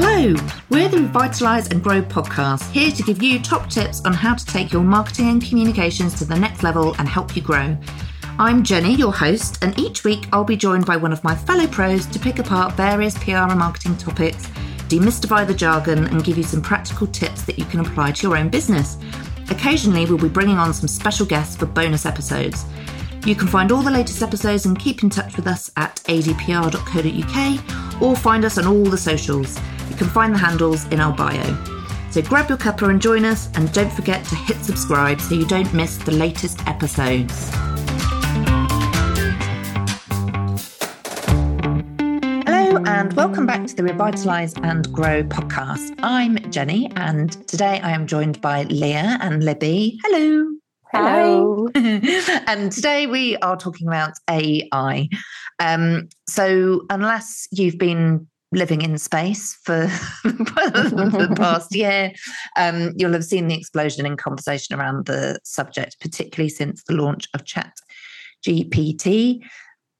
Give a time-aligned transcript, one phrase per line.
[0.00, 0.32] Hello,
[0.70, 4.46] we're the Revitalise and Grow podcast, here to give you top tips on how to
[4.46, 7.76] take your marketing and communications to the next level and help you grow.
[8.38, 11.66] I'm Jenny, your host, and each week I'll be joined by one of my fellow
[11.66, 14.46] pros to pick apart various PR and marketing topics,
[14.86, 18.36] demystify the jargon, and give you some practical tips that you can apply to your
[18.36, 18.98] own business.
[19.50, 22.64] Occasionally, we'll be bringing on some special guests for bonus episodes.
[23.26, 28.00] You can find all the latest episodes and keep in touch with us at adpr.co.uk
[28.00, 29.58] or find us on all the socials.
[29.88, 31.42] You can find the handles in our bio.
[32.10, 35.46] So grab your cuppa and join us, and don't forget to hit subscribe so you
[35.46, 37.50] don't miss the latest episodes.
[42.44, 45.94] Hello, and welcome back to the Revitalise and Grow podcast.
[46.02, 49.98] I'm Jenny, and today I am joined by Leah and Libby.
[50.04, 50.46] Hello.
[50.92, 51.68] Hello.
[51.74, 55.08] and today we are talking about AI.
[55.60, 59.86] Um, so, unless you've been living in space for
[60.24, 62.12] the past year,
[62.56, 67.28] um, you'll have seen the explosion in conversation around the subject, particularly since the launch
[67.34, 67.72] of Chat
[68.46, 69.42] GPT.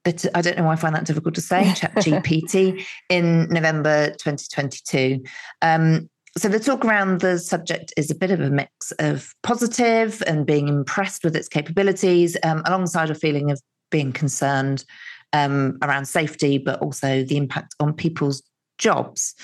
[0.05, 4.08] But I don't know why I find that difficult to say, Chat GPT, in November
[4.10, 5.22] 2022.
[5.60, 10.22] Um, so the talk around the subject is a bit of a mix of positive
[10.27, 14.84] and being impressed with its capabilities, um, alongside a feeling of being concerned
[15.32, 18.42] um, around safety, but also the impact on people's
[18.78, 19.34] jobs.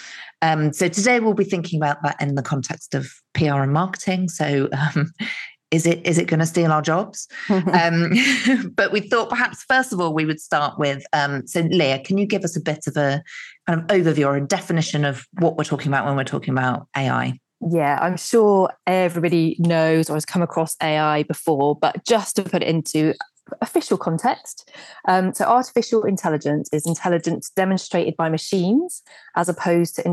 [0.42, 4.28] Um, so today we'll be thinking about that in the context of PR and marketing.
[4.28, 5.12] So um,
[5.70, 7.26] is it is it going to steal our jobs?
[7.48, 8.12] um,
[8.74, 12.18] but we thought perhaps first of all we would start with um, so Leah, can
[12.18, 13.22] you give us a bit of a
[13.66, 16.86] kind of overview or a definition of what we're talking about when we're talking about
[16.96, 17.38] AI?
[17.66, 22.62] Yeah, I'm sure everybody knows or has come across AI before, but just to put
[22.62, 23.14] it into
[23.60, 24.70] official context.
[25.06, 29.02] Um, so, artificial intelligence is intelligence demonstrated by machines
[29.36, 30.06] as opposed to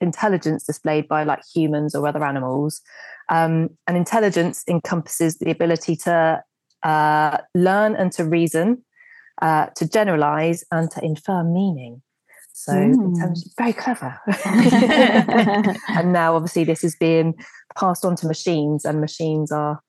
[0.00, 2.82] intelligence displayed by like humans or other animals.
[3.28, 6.42] Um, and intelligence encompasses the ability to
[6.82, 8.84] uh, learn and to reason,
[9.40, 12.02] uh, to generalize, and to infer meaning.
[12.52, 13.38] So mm.
[13.58, 14.18] very clever.
[15.88, 17.34] and now, obviously, this is being
[17.76, 19.80] passed on to machines, and machines are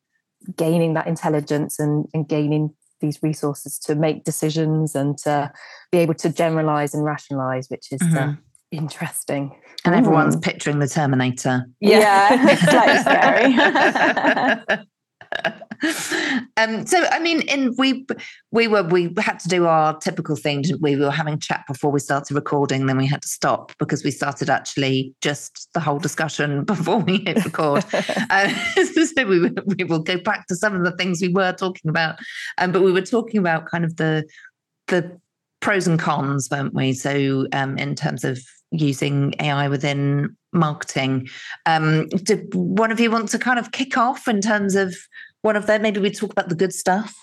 [0.55, 2.73] gaining that intelligence and, and gaining
[3.05, 5.51] these resources to make decisions and to
[5.91, 8.29] be able to generalize and rationalize, which is uh, mm-hmm.
[8.29, 8.33] uh,
[8.71, 9.55] interesting.
[9.85, 9.99] And mm.
[9.99, 11.65] everyone's picturing the Terminator.
[11.79, 12.55] Yeah, yeah.
[13.55, 14.85] slightly scary.
[16.57, 18.05] um, so I mean, in we
[18.51, 20.63] we were we had to do our typical thing.
[20.79, 20.95] We?
[20.95, 24.11] we were having chat before we started recording, then we had to stop because we
[24.11, 27.85] started actually just the whole discussion before we hit record.
[28.29, 31.89] uh, so we we will go back to some of the things we were talking
[31.89, 32.17] about,
[32.57, 34.25] um, but we were talking about kind of the
[34.87, 35.19] the
[35.61, 36.93] pros and cons, weren't we?
[36.93, 38.39] So um, in terms of
[38.77, 41.27] using AI within marketing.
[41.65, 44.95] Um, do one of you want to kind of kick off in terms of
[45.41, 45.81] one of them?
[45.81, 47.15] Maybe we talk about the good stuff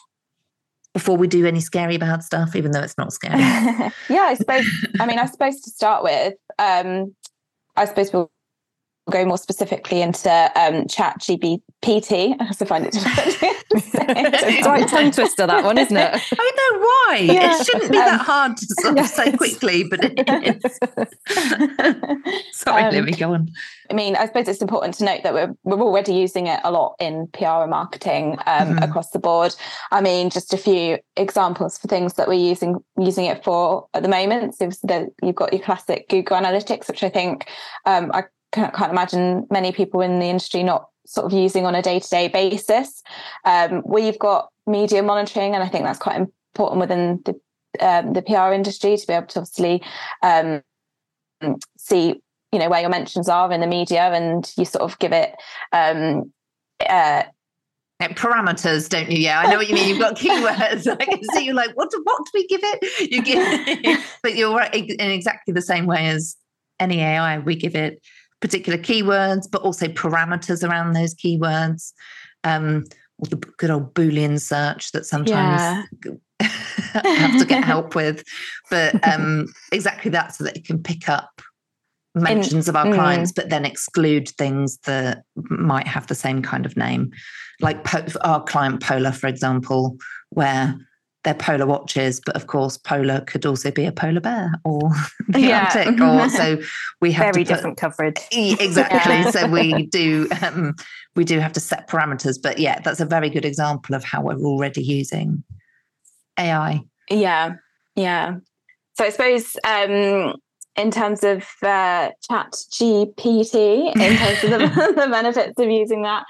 [0.95, 3.41] before we do any scary bad stuff, even though it's not scary.
[3.41, 4.67] yeah, I suppose.
[5.01, 7.15] I mean, I suppose to start with, um,
[7.77, 8.31] I suppose we'll
[9.11, 11.21] go more specifically into um, Chat
[11.83, 12.37] GPT.
[12.39, 12.95] I also find it
[13.75, 16.15] it's right tongue twister that one, isn't it?
[16.33, 17.19] I don't know why.
[17.21, 17.59] Yeah.
[17.59, 20.79] It shouldn't be that um, hard to sort of say quickly, but it is.
[22.53, 23.51] Sorry, um, let me go on.
[23.91, 26.71] I mean, I suppose it's important to note that we're we're already using it a
[26.71, 28.83] lot in PR and marketing um, mm-hmm.
[28.83, 29.55] across the board.
[29.91, 34.03] I mean, just a few examples for things that we're using using it for at
[34.03, 34.55] the moment.
[34.55, 37.49] So the, you've got your classic Google Analytics, which I think
[37.87, 41.75] um, I can't, can't imagine many people in the industry not sort of using on
[41.75, 43.03] a day-to-day basis.
[43.45, 47.41] Um, we've got media monitoring, and I think that's quite important within the
[47.81, 49.83] um, the PR industry to be able to obviously
[50.23, 50.63] um,
[51.79, 52.21] see
[52.53, 55.35] you know where your mentions are in the media, and you sort of give it.
[55.73, 56.33] Um,
[56.89, 57.25] uh,
[58.01, 59.19] parameters, don't you?
[59.19, 59.89] Yeah, I know what you mean.
[59.89, 60.91] You've got keywords.
[60.91, 63.11] I can see you like, what do, what do we give it?
[63.13, 66.37] You give, it, but you're right in exactly the same way as
[66.81, 67.39] any AI.
[67.39, 68.03] We give it
[68.43, 71.93] particular keywords, but also parameters around those keywords.
[72.45, 72.85] Um,
[73.19, 75.87] or the good old Boolean search that sometimes
[76.41, 76.49] yeah.
[77.05, 78.25] have to get help with.
[78.69, 81.41] But um, exactly that, so that it can pick up
[82.15, 82.95] mentions In, of our mm.
[82.95, 87.11] clients, but then exclude things that might have the same kind of name,
[87.61, 89.97] like po- our client Polar, for example,
[90.31, 90.77] where
[91.25, 94.91] they're polar watches, but of course, polar could also be a polar bear or
[95.29, 95.71] the yeah.
[95.75, 96.59] Arctic, or so
[97.01, 98.19] we have very different coverage.
[98.33, 98.99] Exactly.
[98.99, 99.31] Yeah.
[99.31, 100.75] so we do um,
[101.15, 104.23] we do have to set parameters, but yeah, that's a very good example of how
[104.23, 105.45] we're already using
[106.39, 106.81] AI.
[107.11, 107.55] Yeah,
[107.95, 108.37] yeah.
[108.95, 110.35] So I suppose um,
[110.77, 116.25] in terms of uh, chat gpt in terms of the, the benefits of using that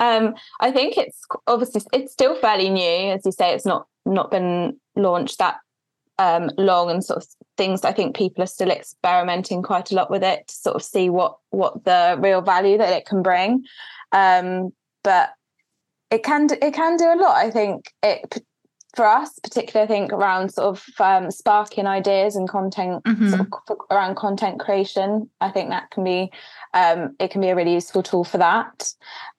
[0.00, 4.30] um, i think it's obviously it's still fairly new as you say it's not not
[4.30, 5.56] been launched that
[6.18, 10.10] um, long and sort of things i think people are still experimenting quite a lot
[10.10, 13.64] with it to sort of see what what the real value that it can bring
[14.12, 14.70] um,
[15.02, 15.30] but
[16.10, 18.42] it can it can do a lot i think it
[18.96, 23.28] for us, particularly, I think around sort of um, sparking ideas and content, mm-hmm.
[23.28, 25.28] sort of around content creation.
[25.42, 26.30] I think that can be
[26.72, 28.90] um, it can be a really useful tool for that.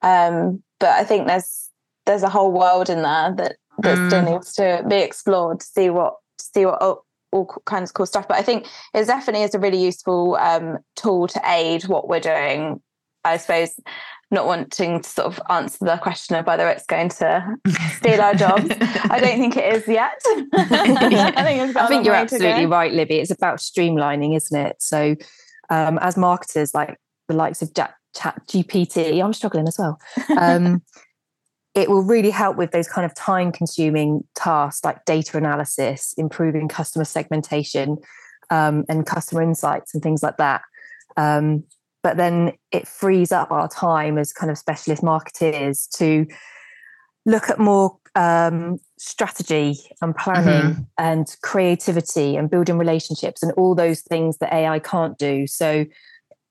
[0.03, 1.69] Um, but I think there's
[2.05, 4.07] there's a whole world in there that that mm.
[4.07, 7.93] still needs to be explored to see what to see what all, all kinds of
[7.93, 8.27] cool stuff.
[8.27, 12.19] But I think it definitely is a really useful um, tool to aid what we're
[12.19, 12.81] doing.
[13.23, 13.77] I suppose
[14.29, 17.55] not wanting to sort of answer the question of whether it's going to
[17.95, 18.69] steal our jobs.
[18.69, 20.21] I don't think it is yet.
[20.53, 23.19] I think, I think you're absolutely right, Libby.
[23.19, 24.75] It's about streamlining, isn't it?
[24.79, 25.15] So,
[25.69, 26.97] um, as marketers, like
[27.27, 29.99] the likes of Chat, Chat GPT, I'm struggling as well.
[30.37, 30.81] Um,
[31.77, 36.67] it will really help with those kind of time consuming tasks like data analysis, improving
[36.67, 37.97] customer segmentation,
[38.49, 40.63] um, and customer insights and things like that.
[41.17, 41.63] Um,
[42.01, 46.25] but then it frees up our time as kind of specialist marketeers to
[47.27, 50.81] look at more um, strategy and planning mm-hmm.
[50.97, 55.45] and creativity and building relationships and all those things that AI can't do.
[55.45, 55.85] So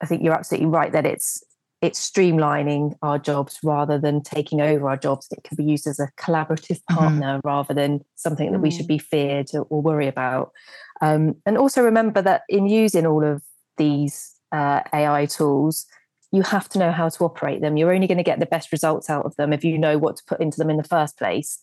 [0.01, 1.43] I think you're absolutely right that it's
[1.87, 5.29] it's streamlining our jobs rather than taking over our jobs.
[5.31, 6.97] It can be used as a collaborative mm-hmm.
[6.97, 7.49] partner mm-hmm.
[7.49, 8.97] rather than something that we should mm.
[8.97, 10.53] be feared or worry about.
[11.01, 13.43] Um, and also remember that in using all of
[13.77, 15.87] these uh, AI tools,
[16.33, 17.77] you have to know how to operate them.
[17.77, 20.17] You're only going to get the best results out of them if you know what
[20.17, 21.59] to put into them in the first place.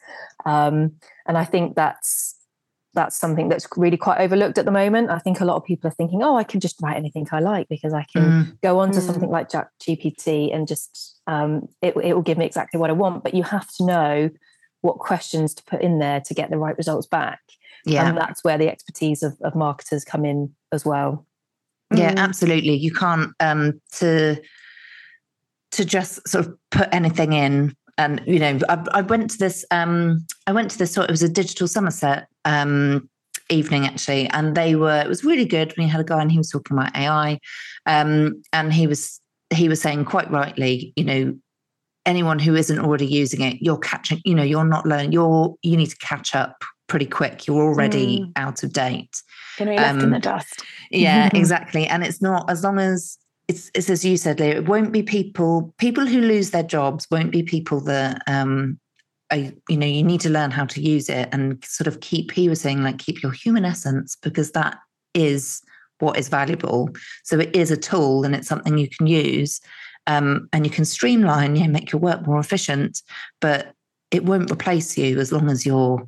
[0.45, 0.93] Um,
[1.27, 2.35] and I think that's
[2.93, 5.09] that's something that's really quite overlooked at the moment.
[5.09, 7.39] I think a lot of people are thinking, "Oh, I can just write anything I
[7.39, 8.61] like because I can mm.
[8.61, 9.03] go on to mm.
[9.03, 12.93] something like Chat GPT and just um, it, it will give me exactly what I
[12.93, 14.29] want." But you have to know
[14.81, 17.39] what questions to put in there to get the right results back.
[17.85, 21.25] Yeah, and that's where the expertise of, of marketers come in as well.
[21.93, 22.17] Yeah, mm.
[22.17, 22.75] absolutely.
[22.75, 24.39] You can't um to
[25.71, 29.65] to just sort of put anything in and you know I, I went to this
[29.71, 33.09] um I went to this sort of, it was a digital Somerset um
[33.49, 36.37] evening actually and they were it was really good we had a guy and he
[36.37, 37.39] was talking about AI
[37.85, 39.19] um and he was
[39.53, 41.37] he was saying quite rightly you know
[42.05, 45.77] anyone who isn't already using it you're catching you know you're not learning you're you
[45.77, 47.47] need to catch up pretty quick.
[47.47, 48.31] You're already mm.
[48.35, 49.21] out of date.
[49.57, 50.63] To be left um, in the dust.
[50.91, 51.87] Yeah, exactly.
[51.87, 53.17] And it's not as long as
[53.47, 57.07] it's, it's as you said, Leah, it won't be people people who lose their jobs
[57.11, 58.79] won't be people that um
[59.33, 62.31] are, you know you need to learn how to use it and sort of keep
[62.31, 64.77] he was saying like keep your human essence because that
[65.13, 65.61] is
[65.99, 66.89] what is valuable.
[67.23, 69.61] So it is a tool and it's something you can use.
[70.05, 73.01] Um, and you can streamline, you know, make your work more efficient,
[73.39, 73.73] but
[74.11, 76.07] it won't replace you as long as you're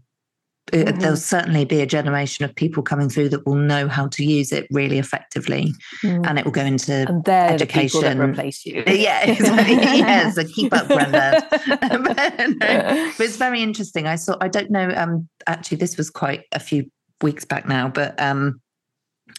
[0.71, 0.99] mm-hmm.
[0.99, 4.51] there'll certainly be a generation of people coming through that will know how to use
[4.51, 5.73] it really effectively
[6.03, 6.25] mm.
[6.27, 9.75] and it will go into and education the replace you yeah exactly.
[9.99, 14.71] yeah so keep up granddad but, no, but it's very interesting i saw i don't
[14.71, 16.89] know um actually this was quite a few
[17.21, 18.59] weeks back now but um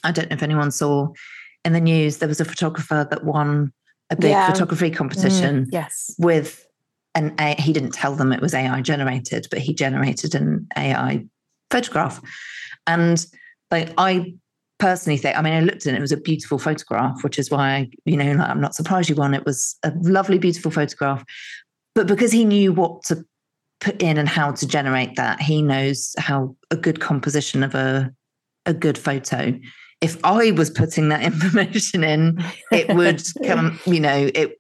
[0.05, 1.09] i don't know if anyone saw
[1.65, 3.73] in the news there was a photographer that won
[4.11, 4.51] a big yeah.
[4.51, 6.66] photography competition mm, yes with
[7.17, 11.25] and he didn't tell them it was AI generated, but he generated an AI
[11.71, 12.21] photograph.
[12.87, 13.25] And
[13.71, 14.35] like I
[14.79, 17.51] personally think, I mean, I looked at it, it was a beautiful photograph, which is
[17.51, 19.33] why, you know, I'm not surprised you won.
[19.33, 21.25] It was a lovely, beautiful photograph.
[21.95, 23.25] But because he knew what to
[23.81, 28.13] put in and how to generate that, he knows how a good composition of a
[28.67, 29.59] a good photo.
[30.03, 34.59] If I was putting that information in, it would come, you know, it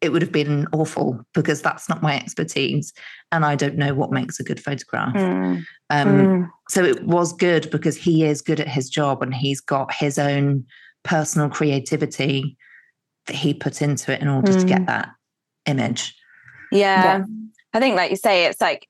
[0.00, 2.92] it would have been awful because that's not my expertise
[3.32, 5.14] and I don't know what makes a good photograph.
[5.14, 5.64] Mm.
[5.90, 6.50] Um, mm.
[6.68, 10.18] So it was good because he is good at his job and he's got his
[10.18, 10.66] own
[11.02, 12.56] personal creativity
[13.26, 14.60] that he put into it in order mm.
[14.60, 14.86] to get mm.
[14.86, 15.08] that
[15.64, 16.14] image.
[16.70, 17.18] Yeah.
[17.18, 17.24] yeah.
[17.72, 18.88] I think, like you say, it's like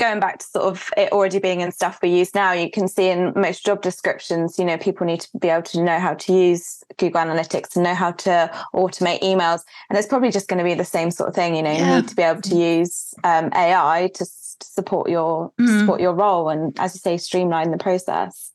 [0.00, 2.88] going back to sort of it already being in stuff we use now, you can
[2.88, 6.14] see in most job descriptions, you know, people need to be able to know how
[6.14, 9.60] to use Google Analytics and know how to automate emails.
[9.88, 11.54] And it's probably just going to be the same sort of thing.
[11.54, 11.96] You know, yeah.
[11.96, 14.26] you need to be able to use um, AI to,
[14.62, 15.80] support your mm.
[15.80, 18.52] support your role and, as you say, streamline the process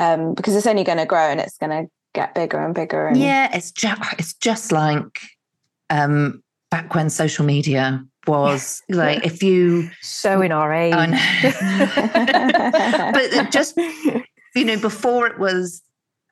[0.00, 3.06] um, because it's only going to grow and it's going to get bigger and bigger.
[3.06, 3.16] And...
[3.16, 5.20] Yeah, it's just it's just like
[5.90, 10.94] um, back when social media was like if you showing our age.
[10.94, 11.10] Oh,
[13.12, 15.82] but just you know, before it was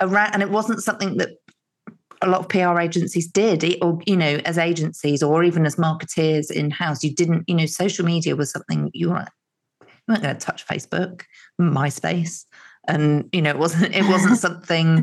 [0.00, 1.30] around, and it wasn't something that
[2.22, 6.50] a lot of PR agencies did, or you know, as agencies, or even as marketeers
[6.50, 7.44] in house, you didn't.
[7.49, 9.26] You know, social media was something you were
[9.80, 11.22] you weren't going to touch Facebook,
[11.61, 12.44] MySpace,
[12.88, 15.02] and you know, it wasn't it wasn't something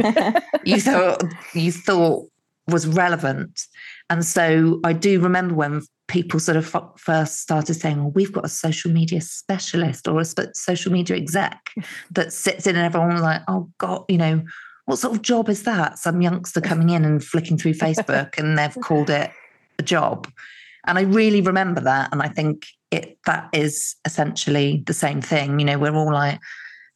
[0.65, 2.27] you thought you thought
[2.67, 3.61] was relevant.
[4.09, 8.43] And so I do remember when people sort of first started saying, well, we've got
[8.43, 11.71] a social media specialist or a social media exec
[12.11, 14.43] that sits in and everyone was like, oh God, you know,
[14.85, 15.99] what sort of job is that?
[15.99, 19.31] Some youngster coming in and flicking through Facebook and they've called it
[19.77, 20.27] a job.
[20.85, 22.09] And I really remember that.
[22.11, 25.59] And I think it that is essentially the same thing.
[25.59, 26.39] You know, we're all like,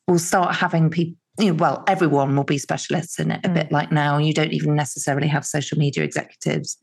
[0.07, 3.53] we'll start having people, you know, well, everyone will be specialists in it a mm.
[3.53, 4.17] bit like now.
[4.17, 6.77] You don't even necessarily have social media executives.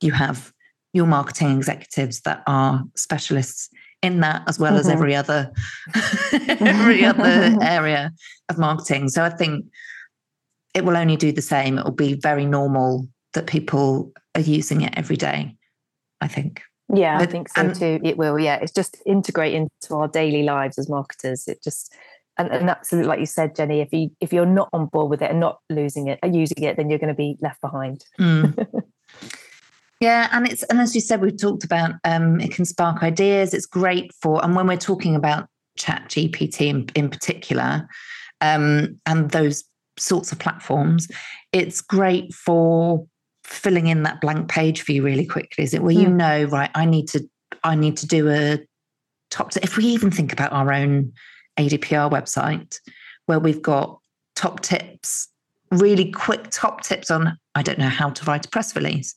[0.00, 0.54] You have
[0.94, 3.68] your marketing executives that are specialists
[4.00, 4.80] in that as well mm-hmm.
[4.80, 5.50] as every other
[6.60, 8.12] every other area
[8.48, 9.08] of marketing.
[9.08, 9.66] So I think
[10.74, 11.78] it will only do the same.
[11.78, 15.56] It will be very normal that people are using it every day.
[16.20, 16.62] I think.
[16.94, 18.00] Yeah, but, I think so and, too.
[18.04, 18.38] It will.
[18.38, 21.48] Yeah, it's just integrate into our daily lives as marketers.
[21.48, 21.92] It just
[22.38, 23.80] and, and absolutely like you said, Jenny.
[23.80, 26.76] If you if you're not on board with it and not losing it, using it,
[26.76, 28.04] then you're going to be left behind.
[28.20, 28.84] Mm.
[30.04, 33.54] Yeah, and it's and as you said, we've talked about um, it can spark ideas.
[33.54, 37.88] It's great for and when we're talking about Chat GPT in, in particular,
[38.42, 39.64] um, and those
[39.98, 41.08] sorts of platforms,
[41.52, 43.06] it's great for
[43.44, 45.64] filling in that blank page for you really quickly.
[45.64, 46.02] Is it where mm.
[46.02, 46.18] you hmm.
[46.18, 46.70] know, right?
[46.74, 47.26] I need to
[47.62, 48.58] I need to do a
[49.30, 49.52] top.
[49.52, 51.14] T- if we even think about our own
[51.58, 52.78] ADPR website,
[53.24, 53.98] where we've got
[54.36, 55.28] top tips,
[55.70, 59.14] really quick top tips on I don't know how to write a press release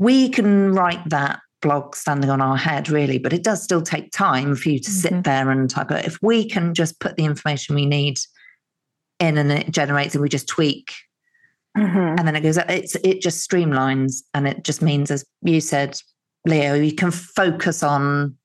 [0.00, 4.10] we can write that blog standing on our head, really, but it does still take
[4.10, 4.98] time for you to mm-hmm.
[4.98, 6.06] sit there and type it.
[6.06, 8.18] If we can just put the information we need
[9.20, 10.92] in and it generates and we just tweak
[11.76, 11.98] mm-hmm.
[11.98, 16.00] and then it goes it's it just streamlines and it just means as you said
[16.46, 18.36] Leah you can focus on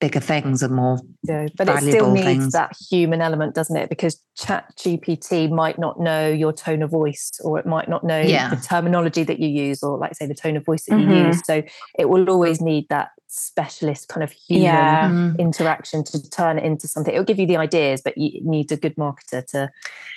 [0.00, 2.52] bigger things and more yeah, but it still needs things.
[2.52, 7.32] that human element doesn't it because chat gpt might not know your tone of voice
[7.42, 8.48] or it might not know yeah.
[8.50, 11.10] the terminology that you use or like say the tone of voice that mm-hmm.
[11.10, 11.62] you use so
[11.98, 15.08] it will always need that specialist kind of human yeah.
[15.08, 15.40] Mm-hmm.
[15.40, 18.76] interaction to turn it into something it'll give you the ideas but you need a
[18.76, 19.68] good marketer to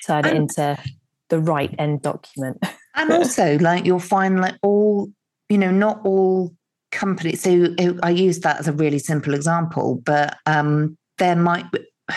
[0.06, 0.78] turn and, it into
[1.30, 2.64] the right end document
[2.96, 5.12] and also like you'll find like all
[5.50, 6.54] you know not all
[6.92, 7.68] company so
[8.04, 11.80] i use that as a really simple example but um, there might be,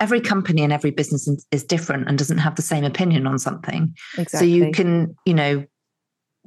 [0.00, 3.94] every company and every business is different and doesn't have the same opinion on something
[4.16, 4.38] exactly.
[4.38, 5.64] so you can you know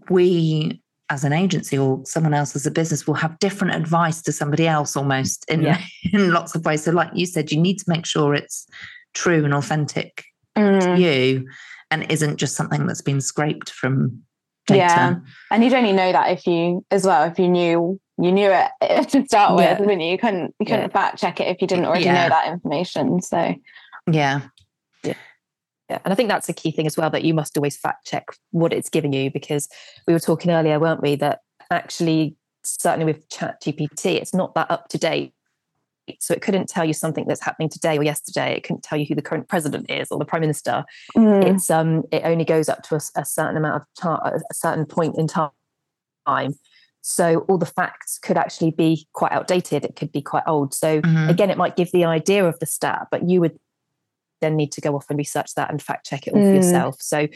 [0.10, 4.32] we as an agency or someone else as a business will have different advice to
[4.32, 5.82] somebody else almost in yeah.
[6.14, 8.68] in lots of ways so like you said you need to make sure it's
[9.14, 10.24] true and authentic
[10.58, 10.80] mm.
[10.82, 11.46] to you
[11.92, 14.24] and isn't just something that's been scraped from.
[14.70, 15.16] Yeah,
[15.50, 19.10] and you'd only know that if you, as well, if you knew you knew it
[19.10, 19.96] to start with, yeah.
[19.96, 20.12] you?
[20.12, 20.88] You couldn't you couldn't yeah.
[20.88, 22.24] fact check it if you didn't already yeah.
[22.24, 23.22] know that information.
[23.22, 23.56] So,
[24.10, 24.42] yeah.
[25.04, 25.16] Yeah.
[25.90, 26.00] Yeah.
[26.06, 28.26] And I think that's a key thing as well that you must always fact check
[28.52, 29.68] what it's giving you because
[30.08, 31.40] we were talking earlier, weren't we, that
[31.72, 35.34] actually certainly with chat gpt it's not that up to date
[36.20, 38.56] so it couldn't tell you something that's happening today or yesterday.
[38.56, 40.84] It couldn't tell you who the current president is or the prime minister.
[41.16, 41.46] Mm.
[41.46, 44.86] It's um, it only goes up to a, a certain amount of time, a certain
[44.86, 45.52] point in time.
[47.02, 49.84] So all the facts could actually be quite outdated.
[49.84, 50.74] It could be quite old.
[50.74, 51.30] So mm-hmm.
[51.30, 53.60] again, it might give the idea of the stat, but you would
[54.40, 56.50] then need to go off and research that and fact check it all mm.
[56.50, 56.96] for yourself.
[57.00, 57.28] So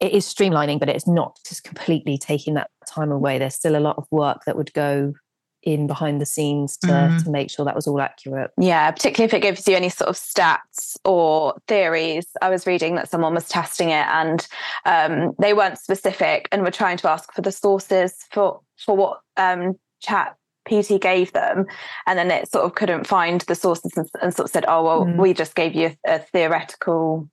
[0.00, 3.38] it is streamlining, but it's not just completely taking that time away.
[3.38, 5.12] There's still a lot of work that would go
[5.62, 7.24] in behind the scenes to, mm.
[7.24, 8.50] to make sure that was all accurate.
[8.58, 12.26] Yeah, particularly if it gives you any sort of stats or theories.
[12.40, 14.46] I was reading that someone was testing it and
[14.86, 19.20] um, they weren't specific and were trying to ask for the sources for for what
[19.36, 20.36] um, chat
[20.68, 21.66] PT gave them,
[22.06, 24.84] and then it sort of couldn't find the sources and, and sort of said, "Oh
[24.84, 25.16] well, mm.
[25.16, 27.28] we just gave you a, a theoretical,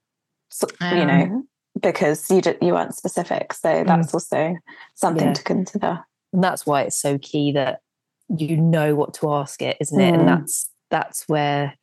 [0.80, 0.98] um.
[0.98, 1.42] you know."
[1.80, 4.14] Because you did, you weren't specific, so that's mm.
[4.14, 4.56] also
[4.96, 5.32] something yeah.
[5.32, 6.00] to consider.
[6.32, 7.82] And that's why it's so key that
[8.36, 10.18] you know what to ask it isn't it mm.
[10.18, 11.74] and that's that's where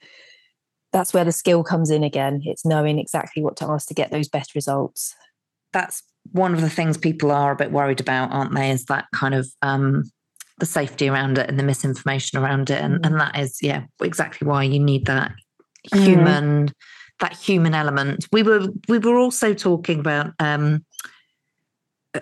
[0.92, 4.12] that's where the skill comes in again it's knowing exactly what to ask to get
[4.12, 5.16] those best results
[5.74, 9.06] that's one of the things people are a bit worried about aren't they is that
[9.14, 10.04] kind of um
[10.60, 13.06] the safety around it and the misinformation around it and, mm.
[13.06, 15.32] and that is yeah exactly why you need that
[15.92, 16.04] mm.
[16.04, 16.74] human mm.
[17.20, 20.86] that human element we were we were also talking about um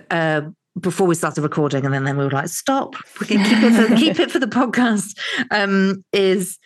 [0.10, 0.42] uh
[0.80, 2.96] before we started recording, and then, then we were like, "Stop!
[3.20, 5.18] We can keep it for, keep it for the podcast."
[5.52, 6.58] Um, is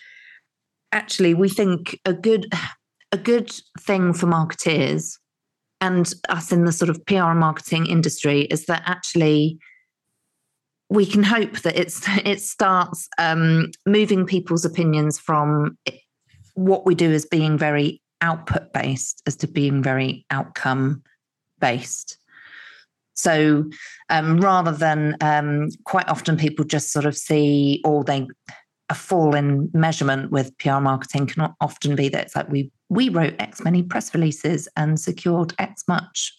[0.91, 2.51] actually we think a good
[3.11, 5.17] a good thing for marketeers
[5.81, 9.59] and us in the sort of PR and marketing industry is that actually
[10.89, 15.77] we can hope that it's it starts um, moving people's opinions from
[16.53, 21.03] what we do as being very output based as to being very outcome
[21.59, 22.17] based.
[23.17, 23.65] So
[24.09, 28.27] um, rather than um, quite often people just sort of see or they
[28.89, 33.09] a fall in measurement with PR marketing can often be that it's like we we
[33.09, 36.33] wrote X many press releases and secured X much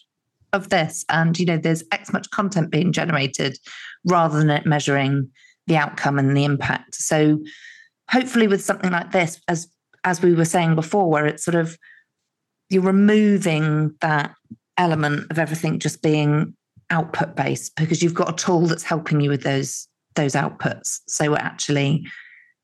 [0.51, 3.57] of this, and you know there's X much content being generated,
[4.05, 5.29] rather than it measuring
[5.67, 6.95] the outcome and the impact.
[6.95, 7.39] So
[8.09, 9.67] hopefully, with something like this, as
[10.03, 11.77] as we were saying before, where it's sort of
[12.69, 14.33] you're removing that
[14.77, 16.55] element of everything just being
[16.91, 20.99] output based because you've got a tool that's helping you with those those outputs.
[21.07, 22.05] So actually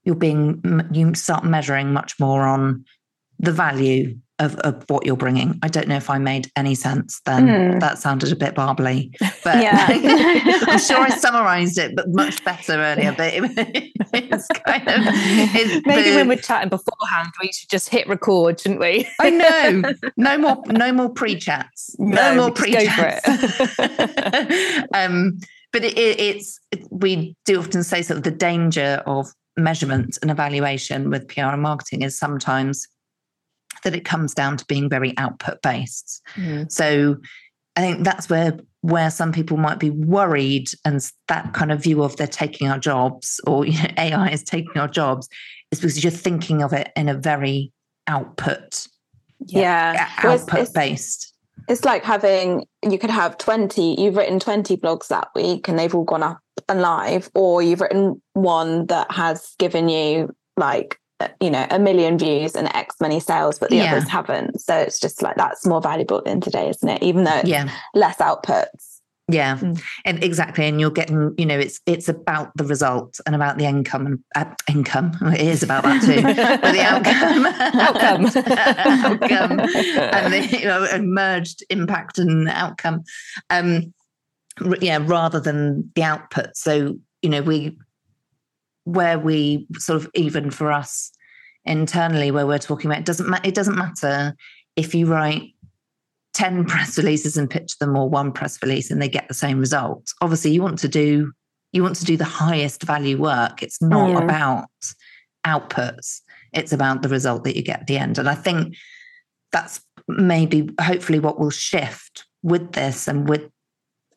[0.04, 2.86] you're being you start measuring much more on
[3.40, 5.58] the value of, of what you're bringing.
[5.62, 7.48] I don't know if I made any sense then.
[7.48, 7.80] Mm.
[7.80, 9.12] That sounded a bit barbly,
[9.44, 9.88] but yeah.
[10.68, 13.14] I'm sure I summarized it, but much better earlier.
[13.16, 18.08] But it, it's kind of it's, maybe when we're chatting beforehand, we should just hit
[18.08, 19.08] record, shouldn't we?
[19.20, 19.94] I know.
[20.18, 21.96] No more, no more pre-chats.
[21.98, 23.28] No, no more pre-chats.
[24.94, 25.40] um,
[25.72, 29.28] but it, it's we do often say sort of the danger of
[29.58, 32.88] measurement and evaluation with PR and marketing is sometimes
[33.86, 36.22] that it comes down to being very output based.
[36.36, 36.70] Mm.
[36.70, 37.16] So
[37.78, 42.04] I think that's where where some people might be worried and that kind of view
[42.04, 45.28] of they're taking our jobs or you know, AI is taking our jobs
[45.72, 47.72] is because you're thinking of it in a very
[48.08, 48.88] output
[49.48, 51.34] yeah, output based
[51.68, 55.96] it's like having you could have 20 you've written 20 blogs that week and they've
[55.96, 56.40] all gone up
[56.70, 61.00] and live or you've written one that has given you like
[61.40, 63.92] you know a million views and x many sales but the yeah.
[63.92, 64.60] others haven't.
[64.60, 67.02] So it's just like that's more valuable in today isn't it?
[67.04, 67.72] Even though yeah.
[67.94, 68.96] less outputs.
[69.28, 69.58] Yeah.
[69.58, 69.82] Mm.
[70.06, 73.66] and exactly and you're getting you know it's it's about the result and about the
[73.66, 75.14] income and uh, income.
[75.34, 76.22] It is about that too.
[76.22, 77.46] But the outcome.
[77.82, 78.26] Outcome.
[79.32, 79.60] Outcome.
[79.60, 83.04] And the you know, merged impact and outcome.
[83.50, 83.94] Um
[84.80, 86.56] yeah rather than the output.
[86.56, 87.78] So you know we
[88.86, 91.12] where we sort of even for us
[91.66, 94.36] internally where we're talking about it doesn't ma- it doesn't matter
[94.76, 95.54] if you write
[96.34, 99.60] 10 press releases and pitch them or one press release and they get the same
[99.60, 101.32] result obviously you want to do
[101.76, 103.62] you want to do the highest value work.
[103.62, 104.24] It's not yeah.
[104.24, 104.70] about
[105.46, 106.22] outputs.
[106.54, 108.18] It's about the result that you get at the end.
[108.18, 108.76] And i think
[109.52, 113.50] that's maybe hopefully what will shift with this and with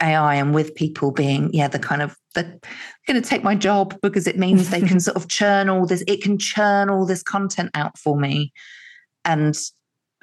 [0.01, 2.59] AI and with people being, yeah, the kind of they're
[3.07, 6.05] going to take my job because it means they can sort of churn all this,
[6.07, 8.53] it can churn all this content out for me.
[9.25, 9.59] And,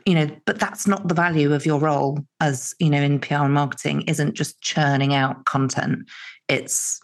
[0.05, 3.35] you know, but that's not the value of your role as, you know, in PR
[3.35, 6.07] and marketing isn't just churning out content.
[6.47, 6.99] It's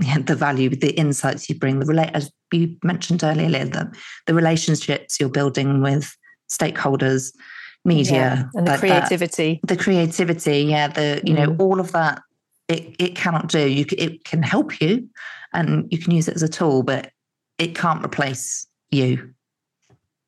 [0.00, 3.92] yeah, the value, the insights you bring, the relate as you mentioned earlier, the,
[4.26, 6.16] the relationships you're building with
[6.50, 7.32] stakeholders
[7.84, 11.60] media yeah, and the creativity that, the creativity yeah the you know mm.
[11.60, 12.20] all of that
[12.68, 15.08] it, it cannot do you it can help you
[15.52, 17.10] and you can use it as a tool but
[17.58, 19.32] it can't replace you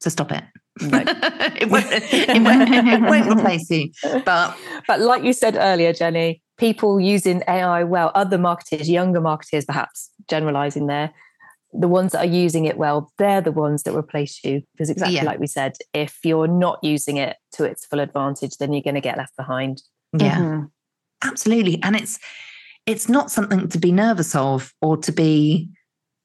[0.00, 0.44] so stop it
[0.80, 0.98] no.
[1.06, 3.90] it, won't, it, won't, it won't replace you
[4.24, 4.56] but
[4.88, 10.10] but like you said earlier jenny people using ai well other marketers younger marketers perhaps
[10.28, 11.12] generalizing there
[11.72, 14.62] the ones that are using it well, they're the ones that replace you.
[14.72, 15.24] Because exactly yeah.
[15.24, 18.94] like we said, if you're not using it to its full advantage, then you're going
[18.94, 19.82] to get left behind.
[20.18, 20.64] Yeah, mm-hmm.
[21.22, 21.82] absolutely.
[21.82, 22.18] And it's
[22.86, 25.70] it's not something to be nervous of or to be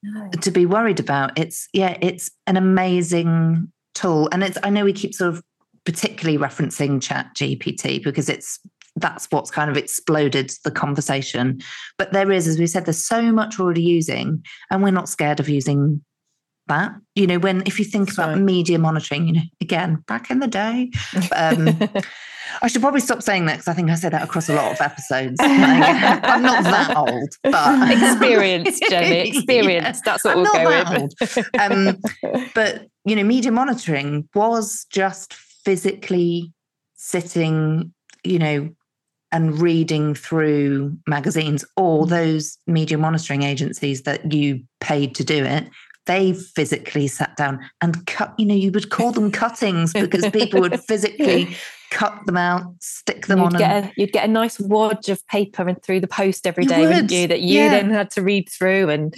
[0.03, 0.29] no.
[0.29, 1.37] to be worried about.
[1.37, 4.29] It's yeah, it's an amazing tool.
[4.31, 5.43] And it's I know we keep sort of
[5.85, 8.59] particularly referencing chat GPT because it's
[8.99, 11.61] that's what's kind of exploded the conversation.
[11.97, 15.39] But there is, as we said, there's so much already using, and we're not scared
[15.39, 16.03] of using
[16.67, 16.93] that.
[17.15, 18.33] You know, when if you think Sorry.
[18.33, 20.91] about media monitoring, you know, again, back in the day.
[21.35, 21.79] Um,
[22.61, 24.71] I should probably stop saying that because I think I said that across a lot
[24.71, 25.35] of episodes.
[25.41, 29.97] I'm not that old, but experience, Jenny, experience.
[29.97, 31.59] Yeah, that's what I'm we'll go with.
[31.59, 36.53] Um, but you know, media monitoring was just physically
[36.95, 38.69] sitting, you know,
[39.31, 42.09] and reading through magazines or mm.
[42.09, 45.69] those media monitoring agencies that you paid to do it
[46.05, 50.61] they physically sat down and cut you know you would call them cuttings because people
[50.61, 51.55] would physically
[51.91, 55.25] cut them out stick them you'd on get a, you'd get a nice wad of
[55.27, 57.69] paper and through the post every day, wouldn't you that you yeah.
[57.69, 59.13] then had to read through and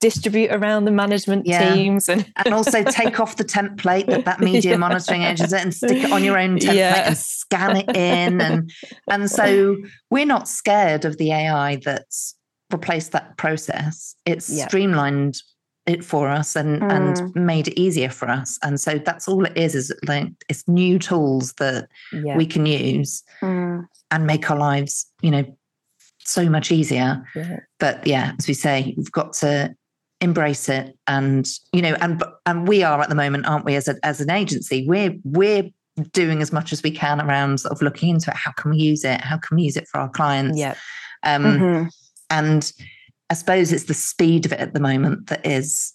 [0.00, 1.74] distribute around the management yeah.
[1.74, 4.76] teams and and also take off the template that that media yeah.
[4.76, 7.08] monitoring agent and stick it on your own template yeah.
[7.08, 8.72] and scan it in and
[9.10, 9.76] and so
[10.10, 12.34] we're not scared of the AI that's
[12.72, 14.14] replaced that process.
[14.26, 15.42] It's streamlined
[15.86, 16.92] it for us and mm.
[16.92, 20.68] and made it easier for us and so that's all it is is like it's
[20.68, 21.88] new tools that
[22.36, 23.82] we can use mm.
[24.10, 25.44] and make our lives you know
[26.18, 27.24] so much easier
[27.78, 29.74] but yeah as we say we've got to
[30.20, 33.88] embrace it and you know and and we are at the moment aren't we as
[33.88, 34.86] a, as an agency?
[34.86, 35.70] We're we're
[36.12, 38.36] doing as much as we can around sort of looking into it.
[38.36, 39.20] How can we use it?
[39.20, 40.58] How can we use it for our clients?
[40.58, 40.74] Yeah.
[41.22, 41.88] Um mm-hmm.
[42.30, 42.72] and
[43.28, 45.94] I suppose it's the speed of it at the moment that is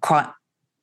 [0.00, 0.28] quite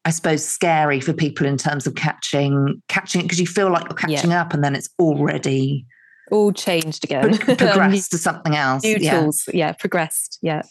[0.06, 3.84] I suppose scary for people in terms of catching catching it because you feel like
[3.84, 4.42] you're catching yeah.
[4.42, 5.86] up and then it's already
[6.32, 7.38] all changed again.
[7.38, 8.84] pro- progressed to something else.
[8.84, 9.20] New yeah.
[9.20, 9.50] tools.
[9.54, 10.40] Yeah progressed.
[10.42, 10.62] Yeah.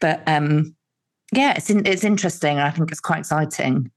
[0.00, 0.74] But um
[1.32, 3.90] yeah it's in, it's interesting I think it's quite exciting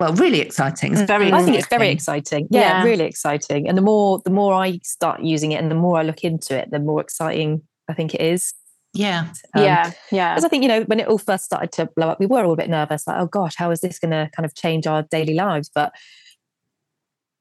[0.00, 3.76] well really exciting it's very I think it's very exciting yeah, yeah, really exciting and
[3.76, 6.70] the more the more I start using it and the more I look into it
[6.70, 8.54] the more exciting I think it is
[8.94, 9.28] yeah.
[9.54, 9.92] Um, yeah.
[10.10, 10.34] Yeah.
[10.34, 12.44] Because I think, you know, when it all first started to blow up, we were
[12.44, 14.86] all a bit nervous, like, oh gosh, how is this going to kind of change
[14.86, 15.70] our daily lives?
[15.72, 15.92] But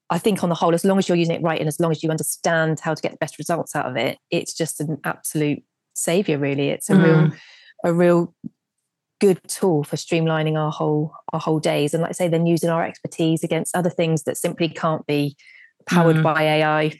[0.10, 1.92] I think on the whole, as long as you're using it right and as long
[1.92, 4.98] as you understand how to get the best results out of it, it's just an
[5.04, 6.70] absolute savior, really.
[6.70, 7.04] It's a mm.
[7.04, 7.32] real,
[7.84, 8.36] a real
[9.20, 11.94] good tool for streamlining our whole our whole days.
[11.94, 15.36] And like I say, then using our expertise against other things that simply can't be
[15.88, 16.24] powered mm.
[16.24, 17.00] by AI.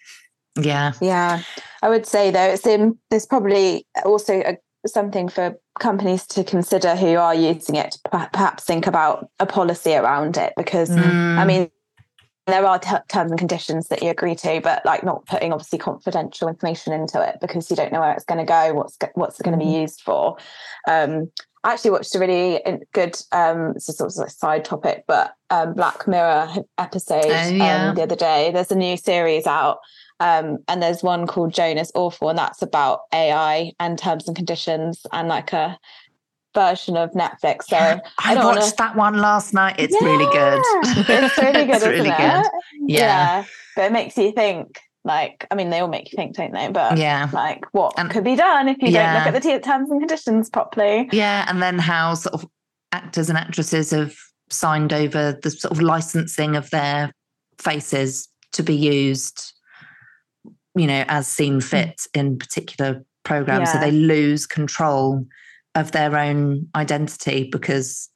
[0.60, 0.94] Yeah.
[1.02, 1.42] Yeah.
[1.82, 6.96] I would say though, it's in, there's probably also a, something for companies to consider
[6.96, 11.38] who are using it, perhaps think about a policy around it because mm.
[11.38, 11.70] I mean,
[12.48, 15.78] there are t- terms and conditions that you agree to, but like not putting obviously
[15.78, 19.42] confidential information into it because you don't know where it's going to go, what's what's
[19.42, 19.82] going to be mm-hmm.
[19.82, 20.38] used for.
[20.88, 21.30] Um,
[21.64, 22.62] I actually watched a really
[22.94, 27.90] good, um, it's a sort of side topic, but um, Black Mirror episode oh, yeah.
[27.90, 28.52] um, the other day.
[28.52, 29.80] There's a new series out
[30.20, 34.36] um, and there's one called Joan Is Awful, and that's about AI and terms and
[34.36, 35.78] conditions and like a
[36.56, 37.66] version of Netflix.
[37.66, 38.74] So yeah, I, I watched wanna...
[38.78, 39.76] that one last night.
[39.78, 40.62] It's yeah, really good.
[41.08, 42.18] It's really good, it's really it?
[42.18, 42.46] good.
[42.88, 43.00] Yeah.
[43.00, 43.46] yeah.
[43.76, 46.68] But it makes you think like, I mean, they all make you think, don't they?
[46.70, 49.60] But yeah, like what and, could be done if you don't look at the t-
[49.60, 51.10] terms and conditions properly.
[51.12, 51.46] Yeah.
[51.48, 52.46] And then how sort of
[52.92, 54.14] actors and actresses have
[54.50, 57.12] signed over the sort of licensing of their
[57.58, 59.54] faces to be used
[60.78, 61.64] you know, as seen mm.
[61.64, 63.68] fit in particular programs.
[63.68, 63.74] Yeah.
[63.74, 65.26] So they lose control
[65.76, 68.10] of their own identity because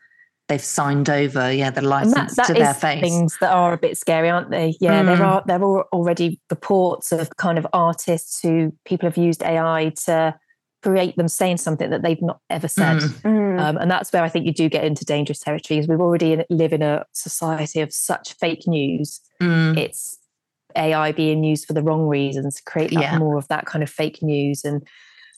[0.52, 3.02] they've signed over, yeah, the license that, that to their face.
[3.02, 4.76] Things that are a bit scary, aren't they?
[4.82, 5.06] Yeah, mm.
[5.06, 9.94] there are there are already reports of kind of artists who people have used AI
[10.06, 10.36] to
[10.84, 12.98] create them saying something that they've not ever said.
[12.98, 13.62] Mm.
[13.62, 16.44] Um, and that's where I think you do get into dangerous territory because we've already
[16.50, 19.22] live in a society of such fake news.
[19.42, 19.78] Mm.
[19.78, 20.18] It's
[20.76, 23.18] AI being used for the wrong reasons, to create yeah.
[23.18, 24.86] more of that kind of fake news and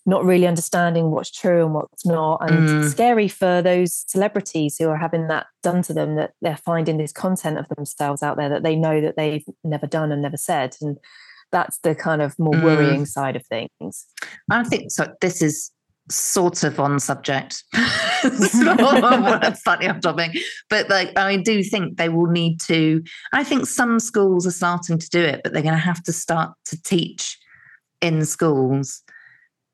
[0.06, 2.38] not really understanding what's true and what's not.
[2.42, 2.90] And mm.
[2.90, 7.14] scary for those celebrities who are having that done to them that they're finding this
[7.14, 10.76] content of themselves out there that they know that they've never done and never said.
[10.82, 10.98] And
[11.52, 12.64] that's the kind of more mm.
[12.64, 14.06] worrying side of things.
[14.52, 15.08] I think so.
[15.22, 15.72] This is
[16.10, 17.64] sort of on subject,
[18.24, 20.38] slightly off topic,
[20.70, 23.02] but like I do think they will need to.
[23.32, 26.14] I think some schools are starting to do it, but they're going to have to
[26.14, 27.38] start to teach
[28.02, 29.02] in schools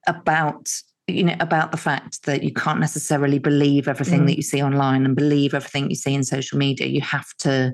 [0.08, 0.70] about
[1.08, 4.26] you know about the fact that you can't necessarily believe everything mm.
[4.28, 6.88] that you see online and believe everything you see in social media.
[6.88, 7.74] You have to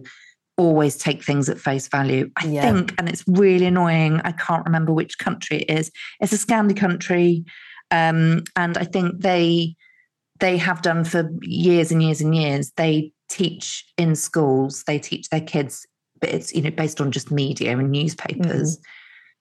[0.58, 2.32] always take things at face value.
[2.38, 2.62] I yeah.
[2.62, 4.22] think, and it's really annoying.
[4.24, 5.92] I can't remember which country it is.
[6.22, 7.44] It's a Scandi country
[7.92, 9.76] um, and I think they
[10.40, 12.72] they have done for years and years and years.
[12.76, 14.84] They teach in schools.
[14.86, 15.86] They teach their kids,
[16.20, 18.78] but it's you know based on just media and newspapers.
[18.78, 18.82] Mm.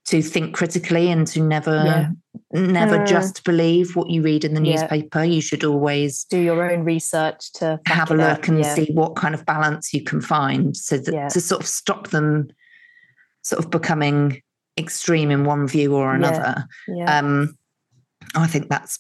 [0.08, 2.10] To think critically and to never, yeah.
[2.52, 3.06] never mm.
[3.06, 5.24] just believe what you read in the newspaper.
[5.24, 5.32] Yeah.
[5.32, 8.74] You should always do your own research to have a look and yeah.
[8.74, 12.48] see what kind of balance you can find, so that, to sort of stop them,
[13.40, 14.42] sort of becoming
[14.76, 16.66] extreme in one view or another.
[17.06, 17.56] Um,
[18.34, 18.98] I think that's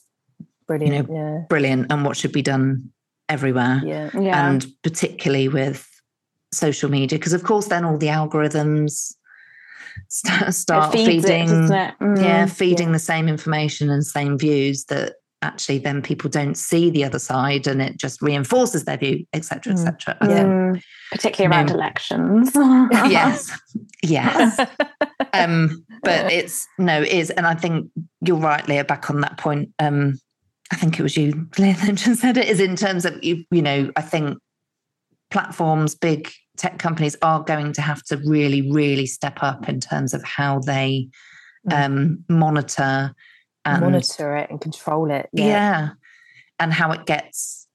[0.66, 1.10] brilliant.
[1.10, 2.92] You know, brilliant, and what should be done
[3.28, 3.82] everywhere.
[3.84, 4.08] Yeah.
[4.14, 5.86] and particularly with
[6.50, 9.14] social media, because of course, then all the algorithms
[10.08, 12.92] start, start feeding, it, mm, yeah, feeding yeah.
[12.92, 17.66] the same information and same views that actually then people don't see the other side
[17.66, 20.28] and it just reinforces their view etc etc mm.
[20.30, 20.82] yeah mm.
[21.12, 22.50] particularly around elections
[23.10, 23.50] yes
[24.02, 24.58] yes
[25.34, 27.90] um but it's no it is and i think
[28.22, 30.18] you're right leah back on that point um
[30.72, 33.44] I think it was you, Leah, that just said it, is in terms of, you,
[33.50, 34.38] you know, I think
[35.30, 40.14] platforms, big tech companies are going to have to really, really step up in terms
[40.14, 41.08] of how they
[41.68, 41.84] mm.
[41.84, 43.14] um, monitor
[43.64, 45.28] and monitor it and control it.
[45.32, 45.46] Yeah.
[45.46, 45.88] yeah.
[46.60, 47.66] And how it gets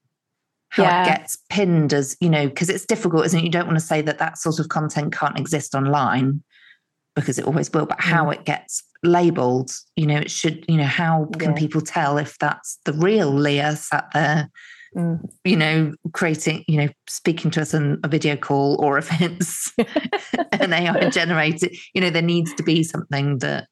[0.70, 1.04] how yeah.
[1.04, 3.44] it gets pinned as, you know, because it's difficult, isn't it?
[3.44, 6.44] You don't want to say that that sort of content can't exist online
[7.15, 8.04] because it always will, but mm.
[8.04, 11.58] how it gets labeled, you know, it should, you know, how can yeah.
[11.58, 14.50] people tell if that's the real Leah sat there
[14.95, 15.30] Mm.
[15.43, 19.71] you know, creating, you know, speaking to us on a video call, or if it's
[20.54, 23.67] an AI generated, you know, there needs to be something that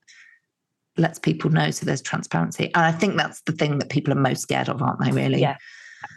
[0.97, 2.71] lets people know so there's transparency.
[2.73, 5.41] And I think that's the thing that people are most scared of, aren't they, really?
[5.41, 5.57] Yeah.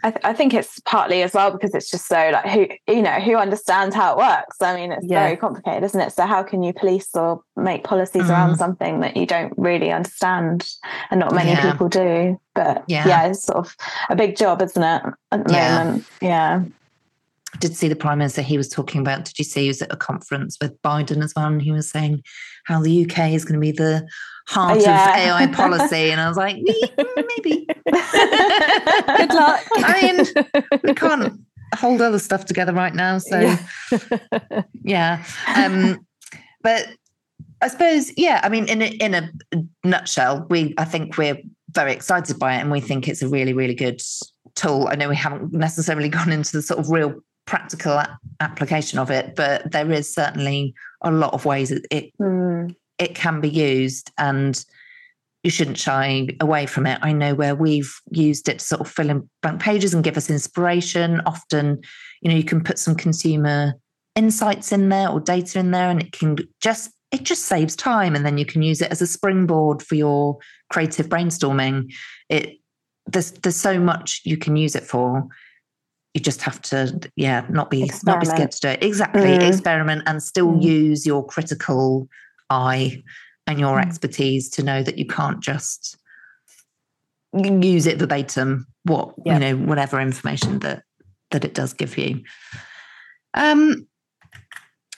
[0.03, 3.01] I, th- I, think it's partly as well because it's just so like who you
[3.01, 4.61] know who understands how it works.
[4.61, 5.23] I mean, it's yeah.
[5.23, 6.11] very complicated, isn't it?
[6.11, 8.29] So how can you police or make policies mm.
[8.29, 10.67] around something that you don't really understand,
[11.09, 11.71] and not many yeah.
[11.71, 12.39] people do?
[12.55, 13.07] But yeah.
[13.07, 13.27] yeah.
[13.27, 13.75] it's sort of
[14.09, 15.03] a big job, isn't it?
[15.31, 15.83] At the yeah.
[15.83, 16.63] moment, yeah.
[17.53, 18.41] I did see the prime minister.
[18.41, 19.25] He was talking about.
[19.25, 19.63] Did you see?
[19.63, 22.23] He was at a conference with Biden as well, and he was saying
[22.65, 24.07] how the UK is going to be the
[24.47, 25.09] heart yeah.
[25.09, 26.11] of AI policy.
[26.11, 27.67] And I was like, maybe.
[27.85, 29.63] Good luck.
[29.77, 31.39] I mean, we can't
[31.75, 33.17] hold other stuff together right now.
[33.17, 34.63] So, yeah.
[34.83, 35.23] yeah.
[35.55, 36.05] Um,
[36.61, 36.87] but
[37.61, 39.29] I suppose, yeah, I mean, in a, in a
[39.83, 41.37] nutshell, we, I think we're
[41.71, 44.01] very excited by it and we think it's a really, really good
[44.55, 44.87] tool.
[44.89, 49.09] I know we haven't necessarily gone into the sort of real practical a- application of
[49.11, 53.49] it, but there is certainly a lot of ways it, it mm it can be
[53.49, 54.63] used and
[55.43, 56.99] you shouldn't shy away from it.
[57.01, 60.17] I know where we've used it to sort of fill in blank pages and give
[60.17, 61.19] us inspiration.
[61.25, 61.81] Often,
[62.21, 63.73] you know, you can put some consumer
[64.15, 68.15] insights in there or data in there and it can just it just saves time
[68.15, 70.37] and then you can use it as a springboard for your
[70.69, 71.91] creative brainstorming.
[72.29, 72.59] It
[73.07, 75.27] there's there's so much you can use it for.
[76.13, 78.27] You just have to, yeah, not be experiment.
[78.27, 78.83] not be scared to do it.
[78.83, 79.21] Exactly.
[79.21, 79.47] Mm.
[79.47, 80.61] Experiment and still mm.
[80.61, 82.09] use your critical
[82.49, 83.01] eye
[83.47, 83.85] and your mm.
[83.85, 85.97] expertise to know that you can't just
[87.33, 89.33] use it verbatim what yeah.
[89.33, 90.83] you know whatever information that
[91.31, 92.21] that it does give you
[93.35, 93.87] um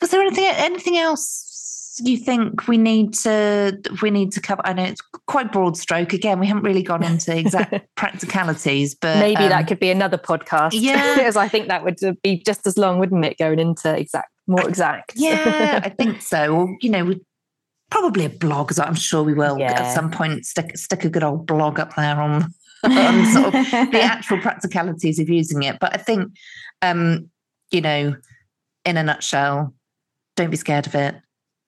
[0.01, 1.52] was there anything anything else
[1.99, 6.13] you think we need to we need to cover i know it's quite broad stroke
[6.13, 10.17] again we haven't really gone into exact practicalities but maybe um, that could be another
[10.17, 13.95] podcast yeah because i think that would be just as long wouldn't it going into
[13.95, 17.21] exact more exact yeah i think so or you know we
[17.93, 19.73] probably a blog, as I'm sure we will yeah.
[19.73, 22.51] at some point stick stick a good old blog up there on,
[22.83, 25.77] on sort of the actual practicalities of using it.
[25.79, 26.31] But I think,
[26.81, 27.29] um,
[27.69, 28.15] you know,
[28.83, 29.75] in a nutshell,
[30.35, 31.15] don't be scared of it.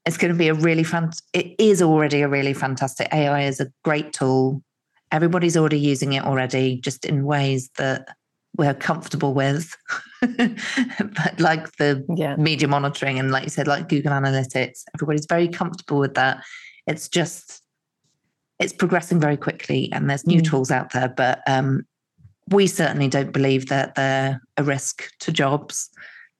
[0.05, 1.11] It's going to be a really fun.
[1.33, 3.07] It is already a really fantastic.
[3.13, 4.61] AI is a great tool.
[5.11, 8.07] Everybody's already using it already, just in ways that
[8.57, 9.75] we're comfortable with.
[10.21, 12.35] but like the yeah.
[12.35, 16.43] media monitoring and like you said, like Google Analytics, everybody's very comfortable with that.
[16.87, 17.61] It's just
[18.59, 20.45] it's progressing very quickly and there's new mm.
[20.45, 21.85] tools out there, but um,
[22.49, 25.89] we certainly don't believe that they're a risk to jobs.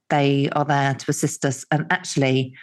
[0.09, 1.65] They are there to assist us.
[1.71, 2.53] And actually,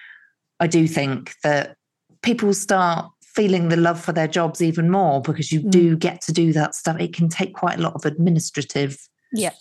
[0.63, 1.77] I do think that
[2.23, 5.71] people start feeling the love for their jobs even more because you mm.
[5.71, 7.01] do get to do that stuff.
[7.01, 8.99] It can take quite a lot of administrative
[9.33, 9.53] yeah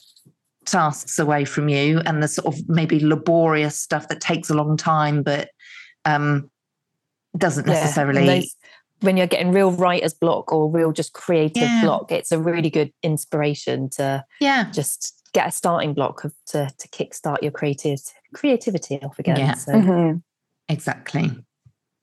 [0.65, 4.77] tasks away from you and the sort of maybe laborious stuff that takes a long
[4.77, 5.49] time but
[6.05, 6.49] um
[7.37, 8.41] doesn't necessarily yeah,
[8.99, 11.81] when you're getting real writer's block or real just creative yeah.
[11.83, 16.69] block it's a really good inspiration to yeah just get a starting block of, to
[16.77, 17.99] to kickstart your creative
[18.33, 19.53] creativity off again yeah.
[19.55, 19.71] So.
[19.73, 20.17] Mm-hmm.
[20.71, 21.29] Exactly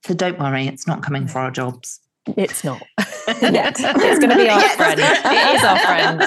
[0.05, 1.99] so don't worry it's not coming for our jobs
[2.37, 2.81] it's not
[3.41, 3.75] yet.
[3.79, 4.77] It's going to be our Yet.
[4.77, 4.99] friend.
[4.99, 6.21] It is our friend.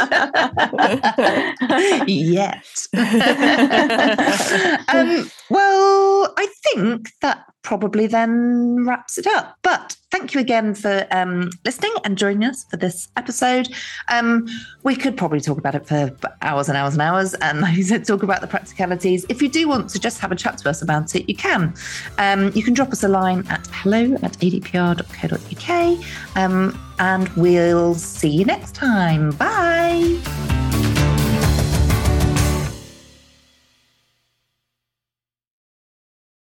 [2.08, 2.66] Yet.
[4.88, 6.01] um, well,
[6.42, 9.56] I think that probably then wraps it up.
[9.62, 13.68] But thank you again for um, listening and joining us for this episode.
[14.08, 14.48] Um,
[14.82, 16.10] we could probably talk about it for
[16.42, 19.24] hours and hours and hours, and like you said, talk about the practicalities.
[19.28, 21.74] If you do want to just have a chat to us about it, you can.
[22.18, 28.30] Um, you can drop us a line at hello at adpr.co.uk, um, and we'll see
[28.30, 29.30] you next time.
[29.30, 30.61] Bye.